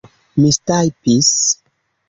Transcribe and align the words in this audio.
mistajpis 0.41 1.29